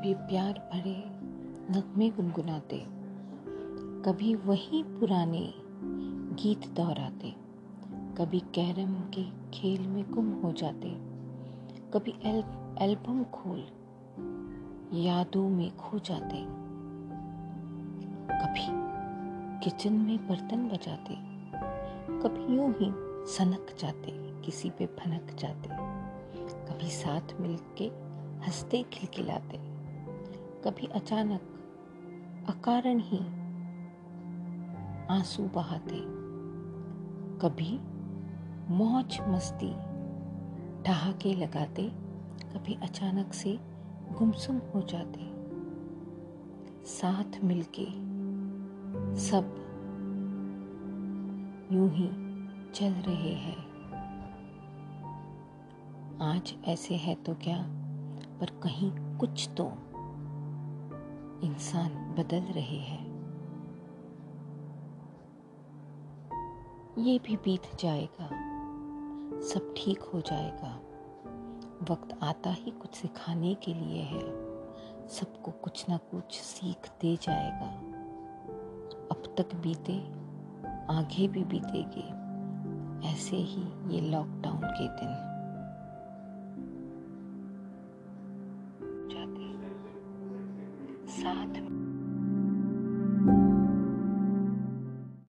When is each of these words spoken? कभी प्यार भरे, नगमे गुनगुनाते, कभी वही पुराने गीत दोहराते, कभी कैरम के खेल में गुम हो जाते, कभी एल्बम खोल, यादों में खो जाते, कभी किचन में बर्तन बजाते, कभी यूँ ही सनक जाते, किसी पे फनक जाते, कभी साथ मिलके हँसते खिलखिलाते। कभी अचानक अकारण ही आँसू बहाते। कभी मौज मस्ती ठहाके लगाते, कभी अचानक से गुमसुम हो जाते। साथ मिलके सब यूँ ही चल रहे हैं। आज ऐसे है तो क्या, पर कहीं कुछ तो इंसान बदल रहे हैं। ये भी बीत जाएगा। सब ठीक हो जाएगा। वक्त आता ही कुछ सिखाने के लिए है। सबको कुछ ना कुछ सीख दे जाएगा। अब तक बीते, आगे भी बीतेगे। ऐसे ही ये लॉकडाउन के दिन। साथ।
कभी 0.00 0.14
प्यार 0.14 0.52
भरे, 0.72 0.92
नगमे 1.70 2.08
गुनगुनाते, 2.10 2.76
कभी 4.02 4.34
वही 4.34 4.82
पुराने 4.82 5.42
गीत 6.34 6.68
दोहराते, 6.68 7.34
कभी 8.18 8.40
कैरम 8.40 8.94
के 9.16 9.24
खेल 9.50 9.86
में 9.88 10.10
गुम 10.10 10.30
हो 10.32 10.52
जाते, 10.52 10.90
कभी 11.94 12.14
एल्बम 12.84 13.22
खोल, 13.24 13.58
यादों 14.98 15.48
में 15.48 15.76
खो 15.76 15.98
जाते, 15.98 16.44
कभी 18.32 18.66
किचन 19.60 19.92
में 19.92 20.28
बर्तन 20.28 20.68
बजाते, 20.68 21.16
कभी 22.22 22.56
यूँ 22.56 22.72
ही 22.72 22.92
सनक 23.32 23.76
जाते, 23.80 24.12
किसी 24.42 24.70
पे 24.70 24.86
फनक 24.86 25.36
जाते, 25.38 25.68
कभी 26.66 26.90
साथ 26.90 27.40
मिलके 27.40 27.84
हँसते 28.46 28.82
खिलखिलाते। 28.82 29.79
कभी 30.64 30.86
अचानक 30.86 31.40
अकारण 32.48 32.98
ही 32.98 33.18
आँसू 35.10 35.42
बहाते। 35.42 36.00
कभी 37.38 37.78
मौज 38.74 39.18
मस्ती 39.28 39.70
ठहाके 40.82 41.34
लगाते, 41.34 41.82
कभी 42.44 42.74
अचानक 42.82 43.32
से 43.32 43.58
गुमसुम 44.18 44.56
हो 44.74 44.82
जाते। 44.82 45.30
साथ 46.86 47.44
मिलके 47.44 47.86
सब 49.20 49.56
यूँ 51.72 51.90
ही 51.90 52.08
चल 52.74 52.92
रहे 52.92 53.34
हैं। 53.34 53.58
आज 56.22 56.54
ऐसे 56.64 56.94
है 56.94 57.14
तो 57.14 57.34
क्या, 57.34 57.62
पर 58.40 58.60
कहीं 58.62 59.18
कुछ 59.18 59.48
तो 59.56 59.72
इंसान 61.44 62.14
बदल 62.18 62.40
रहे 62.40 62.76
हैं। 62.76 63.10
ये 66.98 67.18
भी 67.18 67.36
बीत 67.36 67.62
जाएगा। 67.80 68.50
सब 69.40 69.74
ठीक 69.76 70.02
हो 70.02 70.20
जाएगा। 70.20 70.80
वक्त 71.90 72.18
आता 72.22 72.50
ही 72.50 72.70
कुछ 72.70 72.94
सिखाने 72.94 73.54
के 73.54 73.74
लिए 73.74 74.02
है। 74.02 74.50
सबको 75.08 75.50
कुछ 75.50 75.88
ना 75.88 75.96
कुछ 75.96 76.40
सीख 76.40 76.90
दे 77.00 77.16
जाएगा। 77.16 77.70
अब 79.10 79.34
तक 79.38 79.54
बीते, 79.54 79.98
आगे 80.94 81.28
भी 81.28 81.44
बीतेगे। 81.44 82.20
ऐसे 83.08 83.36
ही 83.36 83.94
ये 83.94 84.00
लॉकडाउन 84.00 84.60
के 84.64 84.88
दिन। 84.88 85.29
साथ। 91.20 91.60